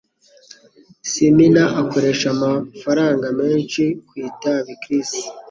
Simina 1.11 1.63
akoresha 1.81 2.25
amafaranga 2.35 3.27
menshi 3.39 3.83
ku 4.07 4.13
itabi. 4.29 4.71
(cris) 4.81 5.11